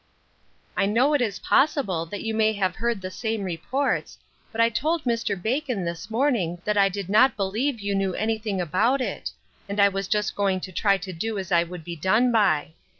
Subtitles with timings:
[0.75, 4.17] I KNOW it is possible that you may have heard the same reports,
[4.51, 5.39] but I told Mr.
[5.39, 9.29] Bacon this morning that I did not believe you knew anything about it;
[9.69, 12.73] and I was just going to try to do as I would be done by."